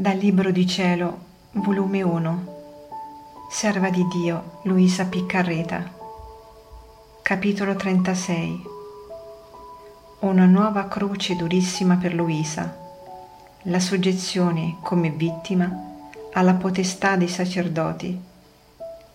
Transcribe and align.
Dal 0.00 0.16
Libro 0.16 0.50
di 0.50 0.66
Cielo, 0.66 1.18
volume 1.50 2.00
1, 2.00 2.56
Serva 3.50 3.90
di 3.90 4.02
Dio, 4.10 4.60
Luisa 4.62 5.04
Piccarreta, 5.04 5.92
capitolo 7.20 7.76
36. 7.76 8.62
Una 10.20 10.46
nuova 10.46 10.88
croce 10.88 11.36
durissima 11.36 11.96
per 11.96 12.14
Luisa, 12.14 12.74
la 13.64 13.78
soggezione 13.78 14.78
come 14.80 15.10
vittima 15.10 15.70
alla 16.32 16.54
potestà 16.54 17.16
dei 17.16 17.28
sacerdoti, 17.28 18.18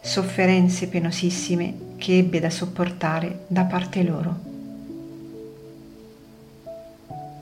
sofferenze 0.00 0.88
penosissime 0.88 1.96
che 1.98 2.16
ebbe 2.16 2.40
da 2.40 2.48
sopportare 2.48 3.44
da 3.48 3.64
parte 3.64 4.02
loro. 4.02 4.49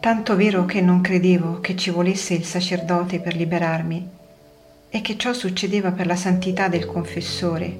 Tanto 0.09 0.37
vero 0.37 0.65
che 0.65 0.81
non 0.81 1.03
credevo 1.03 1.61
che 1.61 1.77
ci 1.77 1.91
volesse 1.91 2.33
il 2.33 2.43
sacerdote 2.43 3.21
per 3.21 3.37
liberarmi 3.37 4.09
e 4.89 5.03
che 5.03 5.19
ciò 5.19 5.35
succedeva 5.35 5.93
per 5.93 6.07
la 6.07 6.17
santità 6.17 6.69
del 6.69 6.87
confessore, 6.87 7.79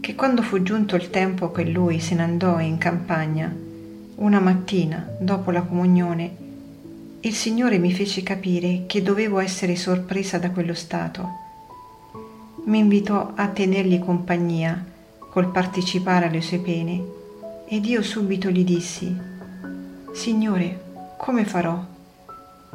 che 0.00 0.14
quando 0.14 0.40
fu 0.40 0.62
giunto 0.62 0.96
il 0.96 1.10
tempo 1.10 1.52
che 1.52 1.64
lui 1.64 2.00
se 2.00 2.14
ne 2.14 2.22
andò 2.22 2.58
in 2.58 2.78
campagna, 2.78 3.54
una 4.14 4.40
mattina 4.40 5.06
dopo 5.20 5.50
la 5.50 5.60
comunione, 5.60 6.36
il 7.20 7.34
Signore 7.34 7.76
mi 7.76 7.92
fece 7.92 8.22
capire 8.22 8.84
che 8.86 9.02
dovevo 9.02 9.38
essere 9.38 9.76
sorpresa 9.76 10.38
da 10.38 10.50
quello 10.50 10.72
stato. 10.72 11.28
Mi 12.64 12.78
invitò 12.78 13.32
a 13.34 13.46
tenergli 13.48 13.98
compagnia 13.98 14.82
col 15.28 15.50
partecipare 15.50 16.28
alle 16.28 16.40
sue 16.40 16.60
pene 16.60 17.04
ed 17.68 17.84
io 17.84 18.00
subito 18.00 18.48
gli 18.48 18.64
dissi, 18.64 19.14
Signore, 20.14 20.84
come 21.16 21.44
farò? 21.44 21.82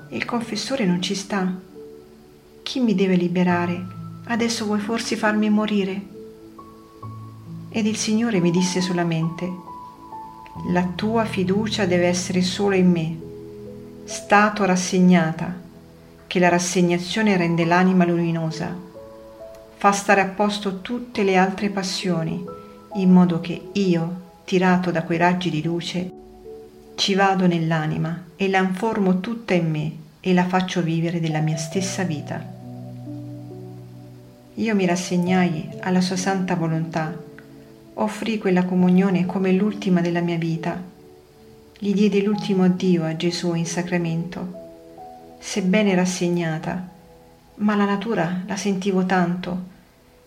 Il 0.10 0.26
confessore 0.26 0.86
non 0.86 1.02
ci 1.02 1.16
sta. 1.16 1.54
Chi 2.64 2.80
mi 2.80 2.96
deve 2.96 3.16
liberare? 3.16 3.86
Adesso 4.26 4.66
vuoi 4.66 4.80
forse 4.80 5.16
farmi 5.16 5.50
morire? 5.50 6.02
Ed 7.70 7.86
il 7.86 7.96
Signore 7.96 8.40
mi 8.40 8.52
disse 8.52 8.82
solamente, 8.82 9.50
la 10.70 10.84
tua 10.96 11.24
fiducia 11.26 11.86
deve 11.86 12.08
essere 12.08 12.42
solo 12.42 12.76
in 12.76 12.92
me, 12.92 13.18
stato 14.06 14.66
rassegnata, 14.66 15.60
che 16.28 16.40
la 16.40 16.50
rassegnazione 16.50 17.38
rende 17.38 17.64
l'anima 17.64 18.06
luminosa, 18.06 18.76
fa 19.78 19.92
stare 19.92 20.22
a 20.22 20.28
posto 20.28 20.82
tutte 20.82 21.24
le 21.24 21.38
altre 21.38 21.70
passioni, 21.70 22.44
in 22.96 23.12
modo 23.12 23.40
che 23.40 23.70
io, 23.74 24.22
tirato 24.44 24.92
da 24.92 25.04
quei 25.04 25.18
raggi 25.18 25.50
di 25.50 25.64
luce, 25.64 26.21
ci 27.02 27.16
vado 27.16 27.48
nell'anima 27.48 28.26
e 28.36 28.48
la 28.48 28.60
informo 28.60 29.22
tutta 29.22 29.56
in 29.56 29.72
me 29.72 29.92
e 30.20 30.36
la 30.36 30.46
faccio 30.46 30.84
vivere 30.84 31.20
della 31.20 31.40
mia 31.40 31.58
stessa 31.58 32.04
vita. 32.04 32.40
Io 34.54 34.76
mi 34.76 34.86
rassegnai 34.86 35.80
alla 35.80 36.00
sua 36.00 36.16
santa 36.16 36.54
volontà, 36.54 37.12
offrì 37.96 38.38
quella 38.38 38.66
comunione 38.66 39.26
come 39.26 39.52
l'ultima 39.52 40.00
della 40.00 40.22
mia 40.22 40.38
vita, 40.38 40.80
gli 41.80 41.92
diedi 41.92 42.22
l'ultimo 42.22 42.66
addio 42.66 43.04
a 43.04 43.16
Gesù 43.16 43.56
in 43.56 43.66
sacramento, 43.66 44.54
sebbene 45.40 45.96
rassegnata, 45.96 46.88
ma 47.56 47.76
la 47.76 47.86
natura 47.86 48.44
la 48.46 48.56
sentivo 48.56 49.08
tanto 49.08 49.70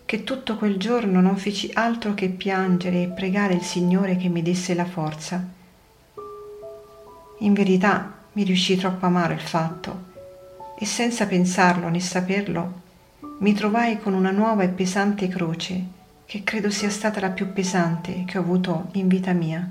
che 0.03 0.25
tutto 0.25 0.57
quel 0.57 0.75
giorno 0.75 1.21
non 1.21 1.37
feci 1.37 1.71
altro 1.73 2.13
che 2.13 2.27
piangere 2.27 3.03
e 3.03 3.07
pregare 3.07 3.53
il 3.53 3.63
Signore 3.63 4.17
che 4.17 4.27
mi 4.27 4.41
desse 4.41 4.73
la 4.73 4.83
forza 4.83 5.54
in 7.39 7.53
verità 7.53 8.13
mi 8.33 8.43
riuscì 8.43 8.75
troppo 8.75 9.05
amaro 9.05 9.33
il 9.33 9.39
fatto 9.39 10.13
e 10.77 10.85
senza 10.85 11.25
pensarlo 11.25 11.89
né 11.89 11.99
saperlo 11.99 12.83
mi 13.39 13.53
trovai 13.53 13.99
con 13.99 14.13
una 14.13 14.31
nuova 14.31 14.63
e 14.63 14.69
pesante 14.69 15.27
croce 15.27 15.93
che 16.25 16.43
credo 16.43 16.69
sia 16.69 16.89
stata 16.89 17.19
la 17.19 17.29
più 17.29 17.53
pesante 17.53 18.23
che 18.25 18.37
ho 18.37 18.41
avuto 18.41 18.87
in 18.93 19.07
vita 19.07 19.31
mia. 19.33 19.67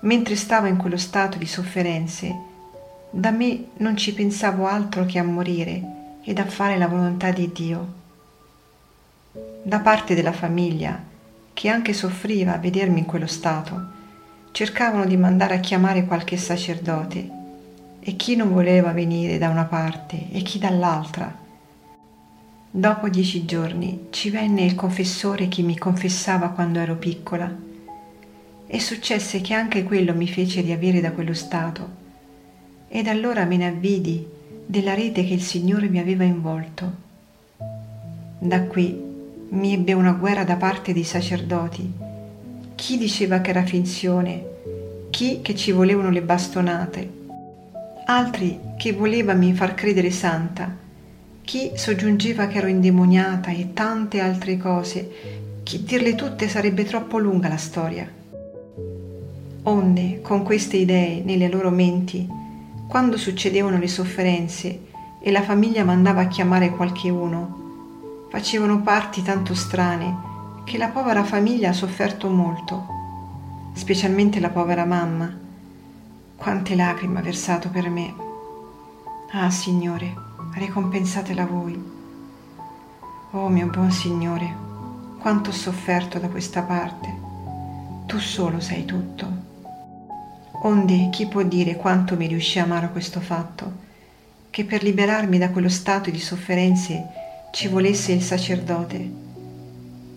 Mentre 0.00 0.34
stavo 0.34 0.66
in 0.66 0.76
quello 0.76 0.96
stato 0.96 1.38
di 1.38 1.46
sofferenze, 1.46 2.34
da 3.10 3.30
me 3.30 3.66
non 3.78 3.96
ci 3.96 4.14
pensavo 4.14 4.66
altro 4.66 5.04
che 5.04 5.18
a 5.18 5.24
morire 5.24 5.82
ed 6.24 6.38
a 6.38 6.46
fare 6.46 6.78
la 6.78 6.88
volontà 6.88 7.30
di 7.30 7.52
Dio. 7.52 8.00
Da 9.62 9.80
parte 9.80 10.14
della 10.14 10.32
famiglia, 10.32 11.00
che 11.52 11.68
anche 11.68 11.92
soffriva 11.92 12.54
a 12.54 12.58
vedermi 12.58 13.00
in 13.00 13.06
quello 13.06 13.26
stato, 13.26 14.00
cercavano 14.52 15.06
di 15.06 15.16
mandare 15.16 15.54
a 15.54 15.60
chiamare 15.60 16.04
qualche 16.04 16.36
sacerdote 16.36 17.40
e 18.00 18.16
chi 18.16 18.36
non 18.36 18.52
voleva 18.52 18.92
venire 18.92 19.38
da 19.38 19.48
una 19.48 19.64
parte 19.64 20.30
e 20.30 20.42
chi 20.42 20.58
dall'altra. 20.58 21.40
Dopo 22.70 23.08
dieci 23.08 23.44
giorni 23.46 24.08
ci 24.10 24.28
venne 24.30 24.62
il 24.62 24.74
confessore 24.74 25.48
che 25.48 25.62
mi 25.62 25.76
confessava 25.78 26.50
quando 26.50 26.78
ero 26.78 26.96
piccola 26.96 27.50
e 28.66 28.80
successe 28.80 29.40
che 29.40 29.54
anche 29.54 29.84
quello 29.84 30.14
mi 30.14 30.28
fece 30.28 30.60
riavere 30.60 31.00
da 31.00 31.12
quello 31.12 31.34
stato 31.34 32.00
ed 32.88 33.06
allora 33.06 33.44
me 33.44 33.56
ne 33.56 33.68
avvidi 33.68 34.26
della 34.66 34.94
rete 34.94 35.24
che 35.24 35.32
il 35.32 35.42
Signore 35.42 35.88
mi 35.88 35.98
aveva 35.98 36.24
involto. 36.24 36.92
Da 38.38 38.62
qui 38.62 39.00
mi 39.48 39.72
ebbe 39.72 39.94
una 39.94 40.12
guerra 40.12 40.44
da 40.44 40.56
parte 40.56 40.92
dei 40.92 41.04
sacerdoti 41.04 42.01
chi 42.82 42.98
diceva 42.98 43.38
che 43.38 43.50
era 43.50 43.62
finzione, 43.62 44.44
chi 45.10 45.40
che 45.40 45.54
ci 45.54 45.70
volevano 45.70 46.10
le 46.10 46.20
bastonate, 46.20 47.10
altri 48.06 48.58
che 48.76 48.92
volevami 48.92 49.54
far 49.54 49.74
credere 49.74 50.10
santa, 50.10 50.68
chi 51.44 51.70
soggiungeva 51.76 52.48
che 52.48 52.58
ero 52.58 52.66
indemoniata 52.66 53.52
e 53.52 53.72
tante 53.72 54.18
altre 54.18 54.56
cose, 54.56 55.60
chi 55.62 55.84
dirle 55.84 56.16
tutte 56.16 56.48
sarebbe 56.48 56.82
troppo 56.82 57.18
lunga 57.18 57.46
la 57.46 57.56
storia. 57.56 58.10
Onde, 59.62 60.20
con 60.20 60.42
queste 60.42 60.76
idee 60.76 61.22
nelle 61.22 61.48
loro 61.48 61.70
menti, 61.70 62.26
quando 62.88 63.16
succedevano 63.16 63.78
le 63.78 63.86
sofferenze 63.86 64.80
e 65.20 65.30
la 65.30 65.42
famiglia 65.42 65.84
mandava 65.84 66.22
a 66.22 66.26
chiamare 66.26 66.70
qualche 66.70 67.08
uno, 67.10 68.26
facevano 68.28 68.82
parti 68.82 69.22
tanto 69.22 69.54
strane 69.54 70.30
che 70.64 70.78
la 70.78 70.88
povera 70.88 71.24
famiglia 71.24 71.70
ha 71.70 71.74
sofferto 71.74 72.28
molto, 72.28 72.86
specialmente 73.74 74.38
la 74.40 74.50
povera 74.50 74.84
mamma. 74.84 75.30
Quante 76.36 76.74
lacrime 76.74 77.18
ha 77.18 77.22
versato 77.22 77.68
per 77.68 77.88
me. 77.88 78.14
Ah, 79.32 79.50
Signore, 79.50 80.14
ricompensatela 80.54 81.46
voi. 81.46 81.90
Oh 83.32 83.48
mio 83.48 83.66
buon 83.66 83.90
Signore, 83.90 84.54
quanto 85.18 85.50
ho 85.50 85.52
sofferto 85.52 86.18
da 86.18 86.28
questa 86.28 86.62
parte. 86.62 87.20
Tu 88.06 88.18
solo 88.18 88.60
sai 88.60 88.84
tutto. 88.84 89.40
Onde 90.64 91.08
chi 91.10 91.26
può 91.26 91.42
dire 91.42 91.76
quanto 91.76 92.16
mi 92.16 92.26
riuscì 92.26 92.58
amaro 92.60 92.90
questo 92.90 93.20
fatto, 93.20 93.90
che 94.50 94.64
per 94.64 94.82
liberarmi 94.82 95.38
da 95.38 95.50
quello 95.50 95.68
stato 95.68 96.10
di 96.10 96.20
sofferenze 96.20 97.06
ci 97.52 97.68
volesse 97.68 98.12
il 98.12 98.22
sacerdote 98.22 99.31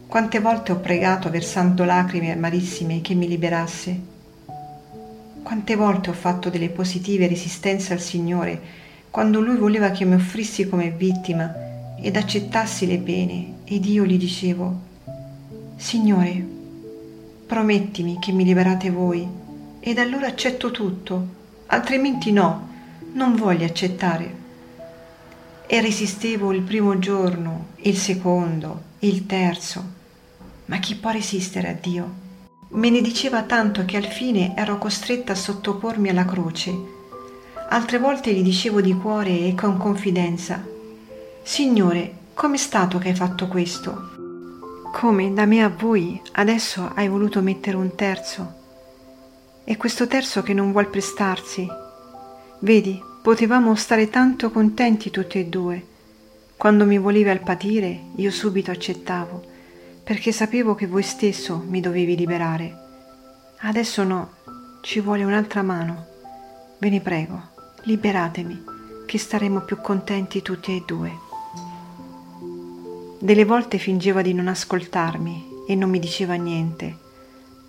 quante 0.08 0.40
volte 0.40 0.72
ho 0.72 0.78
pregato 0.78 1.30
versando 1.30 1.84
lacrime 1.84 2.32
amarissime 2.32 3.02
che 3.02 3.16
mi 3.16 3.28
liberasse? 3.28 4.00
Quante 5.44 5.76
volte 5.76 6.10
ho 6.10 6.14
fatto 6.14 6.50
delle 6.50 6.70
positive 6.70 7.28
resistenze 7.28 7.94
al 7.94 8.00
Signore 8.00 8.84
quando 9.10 9.40
Lui 9.40 9.56
voleva 9.56 9.92
che 9.92 10.06
mi 10.06 10.16
offrissi 10.16 10.68
come 10.68 10.92
vittima 10.92 11.54
ed 12.00 12.18
accettassi 12.18 12.86
le 12.86 12.98
pene 12.98 13.54
ed 13.64 13.86
io 13.86 14.06
gli 14.06 14.18
dicevo, 14.18 14.80
Signore, 15.78 16.46
promettimi 17.46 18.18
che 18.20 18.32
mi 18.32 18.44
liberate 18.44 18.90
voi 18.90 19.28
ed 19.80 19.98
allora 20.00 20.28
accetto 20.28 20.72
tutto, 20.72 21.28
altrimenti 21.68 22.32
no, 22.32 22.68
non 23.14 23.36
voglio 23.36 23.66
accettare. 23.66 24.44
E 25.66 25.82
resistevo 25.82 26.52
il 26.52 26.62
primo 26.62 27.00
giorno, 27.00 27.68
il 27.78 27.96
secondo, 27.98 28.82
il 29.00 29.26
terzo, 29.26 29.95
ma 30.66 30.78
chi 30.80 30.96
può 30.96 31.12
resistere 31.12 31.70
a 31.70 31.78
Dio? 31.80 32.24
Me 32.70 32.90
ne 32.90 33.02
diceva 33.02 33.44
tanto 33.44 33.86
che 33.86 33.98
al 33.98 34.06
fine 34.06 34.54
ero 34.56 34.78
costretta 34.78 35.34
a 35.34 35.36
sottopormi 35.36 36.10
alla 36.10 36.26
croce. 36.26 36.74
Altre 37.70 38.00
volte 38.00 38.34
gli 38.34 38.42
dicevo 38.42 38.82
di 38.82 38.96
cuore 38.96 39.48
e 39.48 39.56
con 39.56 39.78
confidenza, 39.78 40.64
Signore, 41.44 42.18
com'è 42.34 42.58
stato 42.58 42.98
che 42.98 43.10
hai 43.10 43.16
fatto 43.16 43.48
questo? 43.48 44.12
Come 44.92 45.34
da 45.34 45.46
me 45.46 45.64
a 45.64 45.70
voi 45.70 46.20
adesso 46.34 46.92
hai 46.96 47.08
voluto 47.08 47.42
mettere 47.42 47.78
un 47.78 47.94
terzo? 47.94 48.54
E 49.64 49.78
questo 49.78 50.08
terzo 50.08 50.42
che 50.42 50.54
non 50.54 50.72
vuol 50.72 50.90
prestarsi? 50.90 51.68
Vedi, 52.60 53.02
potevamo 53.22 53.76
stare 53.76 54.10
tanto 54.10 54.50
contenti 54.50 55.12
tutti 55.12 55.40
e 55.40 55.46
due. 55.46 55.86
Quando 56.58 56.86
mi 56.86 56.98
volevi 56.98 57.30
al 57.30 57.42
patire, 57.42 58.06
io 58.16 58.32
subito 58.32 58.72
accettavo 58.72 59.54
perché 60.06 60.32
sapevo 60.32 60.76
che 60.76 60.86
voi 60.86 61.02
stesso 61.02 61.64
mi 61.68 61.82
dovevi 61.82 62.16
liberare. 62.16 62.78
Adesso 63.62 64.04
no, 64.04 64.34
ci 64.82 65.00
vuole 65.00 65.24
un'altra 65.24 65.64
mano. 65.64 66.06
Ve 66.78 66.90
ne 66.92 67.02
prego, 67.02 67.42
liberatemi, 67.86 68.64
che 69.08 69.18
staremmo 69.18 69.62
più 69.62 69.82
contenti 69.82 70.44
tutti 70.44 70.76
e 70.76 70.84
due. 70.86 71.12
Delle 73.18 73.46
volte 73.46 73.80
fingeva 73.80 74.22
di 74.22 74.36
non 74.36 74.48
ascoltarmi 74.48 75.64
e 75.68 75.74
non 75.74 75.90
mi 75.90 75.98
diceva 75.98 76.36
niente, 76.36 76.98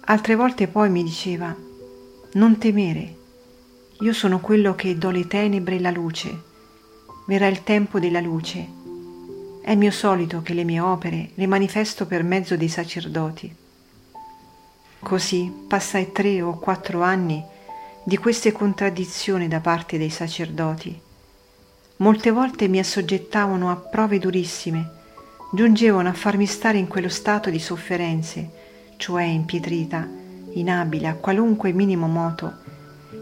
altre 0.00 0.34
volte 0.34 0.68
poi 0.68 0.90
mi 0.90 1.02
diceva 1.02 1.56
non 2.34 2.58
temere, 2.58 3.14
io 4.00 4.12
sono 4.12 4.40
quello 4.40 4.74
che 4.74 4.98
do 4.98 5.08
le 5.08 5.26
tenebre 5.26 5.76
e 5.76 5.80
la 5.80 5.90
luce, 5.90 6.42
verrà 7.24 7.46
il 7.46 7.62
tempo 7.62 7.98
della 7.98 8.20
luce. 8.20 8.75
È 9.66 9.74
mio 9.74 9.90
solito 9.90 10.42
che 10.42 10.54
le 10.54 10.62
mie 10.62 10.78
opere 10.78 11.30
le 11.34 11.48
manifesto 11.48 12.06
per 12.06 12.22
mezzo 12.22 12.56
dei 12.56 12.68
sacerdoti. 12.68 13.52
Così 15.00 15.52
passai 15.66 16.12
tre 16.12 16.40
o 16.40 16.56
quattro 16.56 17.02
anni 17.02 17.44
di 18.04 18.16
queste 18.16 18.52
contraddizioni 18.52 19.48
da 19.48 19.58
parte 19.58 19.98
dei 19.98 20.08
sacerdoti. 20.08 20.96
Molte 21.96 22.30
volte 22.30 22.68
mi 22.68 22.78
assoggettavano 22.78 23.68
a 23.68 23.74
prove 23.74 24.20
durissime, 24.20 24.88
giungevano 25.52 26.10
a 26.10 26.14
farmi 26.14 26.46
stare 26.46 26.78
in 26.78 26.86
quello 26.86 27.08
stato 27.08 27.50
di 27.50 27.58
sofferenze, 27.58 28.48
cioè 28.98 29.24
impietrita, 29.24 30.08
inabile 30.52 31.08
a 31.08 31.16
qualunque 31.16 31.72
minimo 31.72 32.06
moto, 32.06 32.54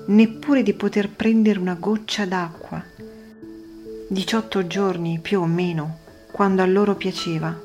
neppure 0.09 0.63
di 0.63 0.75
poter 0.75 1.09
prendere 1.09 1.59
una 1.59 1.73
goccia 1.73 2.27
d'acqua. 2.27 2.85
18 4.09 4.67
giorni 4.67 5.19
più 5.21 5.41
o 5.41 5.47
meno, 5.47 6.03
quando 6.35 6.63
a 6.63 6.67
loro 6.67 6.97
piaceva. 6.97 7.57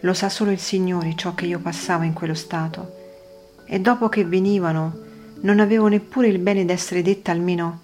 Lo 0.00 0.12
sa 0.12 0.28
solo 0.28 0.50
il 0.50 0.58
Signore 0.58 1.14
ciò 1.16 1.34
che 1.34 1.46
io 1.46 1.58
passavo 1.58 2.02
in 2.02 2.12
quello 2.12 2.34
stato, 2.34 3.62
e 3.64 3.80
dopo 3.80 4.10
che 4.10 4.26
venivano 4.26 4.92
non 5.40 5.58
avevo 5.58 5.88
neppure 5.88 6.28
il 6.28 6.38
bene 6.38 6.66
d'essere 6.66 7.00
detta 7.00 7.32
almeno 7.32 7.80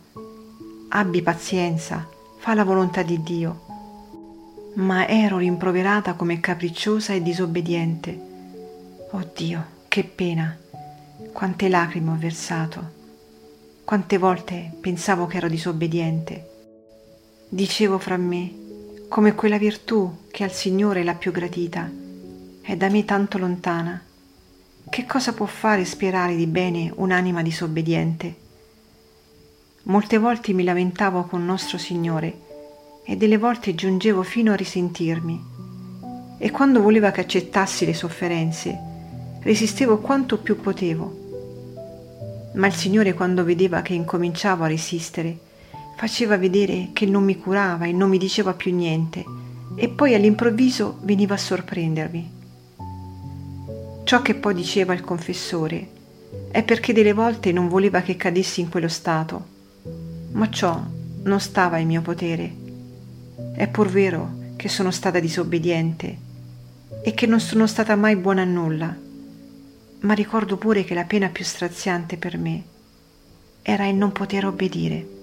abbi 0.88 1.22
pazienza, 1.22 2.06
fa 2.36 2.52
la 2.52 2.64
volontà 2.64 3.00
di 3.00 3.22
Dio. 3.22 3.64
Ma 4.74 5.08
ero 5.08 5.38
rimproverata 5.38 6.12
come 6.12 6.38
capricciosa 6.38 7.14
e 7.14 7.22
disobbediente. 7.22 8.20
Oh 9.12 9.26
Dio, 9.34 9.64
che 9.88 10.04
pena! 10.04 10.54
Quante 11.32 11.70
lacrime 11.70 12.10
ho 12.10 12.16
versato! 12.18 12.90
Quante 13.84 14.18
volte 14.18 14.70
pensavo 14.78 15.26
che 15.26 15.38
ero 15.38 15.48
disobbediente. 15.48 16.48
Dicevo 17.48 17.96
fra 17.96 18.18
me, 18.18 18.59
come 19.10 19.34
quella 19.34 19.58
virtù 19.58 20.28
che 20.30 20.44
al 20.44 20.52
Signore 20.52 21.00
è 21.00 21.02
la 21.02 21.16
più 21.16 21.32
gratita, 21.32 21.90
è 22.62 22.76
da 22.76 22.88
me 22.88 23.04
tanto 23.04 23.38
lontana. 23.38 24.00
Che 24.88 25.04
cosa 25.04 25.32
può 25.32 25.46
fare 25.46 25.84
sperare 25.84 26.36
di 26.36 26.46
bene 26.46 26.92
un'anima 26.94 27.42
disobbediente? 27.42 28.36
Molte 29.82 30.16
volte 30.18 30.52
mi 30.52 30.62
lamentavo 30.62 31.24
con 31.24 31.44
nostro 31.44 31.76
Signore 31.76 32.38
e 33.04 33.16
delle 33.16 33.36
volte 33.36 33.74
giungevo 33.74 34.22
fino 34.22 34.52
a 34.52 34.56
risentirmi. 34.56 35.44
E 36.38 36.50
quando 36.52 36.80
voleva 36.80 37.10
che 37.10 37.22
accettassi 37.22 37.84
le 37.84 37.94
sofferenze, 37.94 38.78
resistevo 39.40 39.98
quanto 39.98 40.38
più 40.38 40.60
potevo 40.60 41.20
ma 42.52 42.66
il 42.66 42.74
Signore 42.74 43.14
quando 43.14 43.44
vedeva 43.44 43.80
che 43.82 43.94
incominciavo 43.94 44.64
a 44.64 44.68
resistere, 44.68 45.38
faceva 46.00 46.38
vedere 46.38 46.88
che 46.94 47.04
non 47.04 47.24
mi 47.24 47.36
curava 47.36 47.84
e 47.84 47.92
non 47.92 48.08
mi 48.08 48.16
diceva 48.16 48.54
più 48.54 48.74
niente, 48.74 49.22
e 49.74 49.90
poi 49.90 50.14
all'improvviso 50.14 50.96
veniva 51.02 51.34
a 51.34 51.36
sorprendermi. 51.36 52.30
Ciò 54.04 54.22
che 54.22 54.34
poi 54.34 54.54
diceva 54.54 54.94
il 54.94 55.02
confessore 55.02 55.88
è 56.50 56.62
perché 56.62 56.94
delle 56.94 57.12
volte 57.12 57.52
non 57.52 57.68
voleva 57.68 58.00
che 58.00 58.16
cadessi 58.16 58.62
in 58.62 58.70
quello 58.70 58.88
stato, 58.88 59.44
ma 60.32 60.48
ciò 60.48 60.82
non 61.24 61.38
stava 61.38 61.76
in 61.76 61.88
mio 61.88 62.00
potere. 62.00 62.50
È 63.54 63.68
pur 63.68 63.90
vero 63.90 64.54
che 64.56 64.70
sono 64.70 64.90
stata 64.90 65.20
disobbediente 65.20 66.16
e 67.04 67.12
che 67.12 67.26
non 67.26 67.40
sono 67.40 67.66
stata 67.66 67.94
mai 67.94 68.16
buona 68.16 68.40
a 68.40 68.46
nulla 68.46 68.96
ma 70.00 70.14
ricordo 70.14 70.56
pure 70.56 70.82
che 70.82 70.94
la 70.94 71.04
pena 71.04 71.28
più 71.28 71.44
straziante 71.44 72.16
per 72.16 72.38
me 72.38 72.62
era 73.60 73.86
il 73.86 73.96
non 73.96 74.12
poter 74.12 74.46
obbedire. 74.46 75.19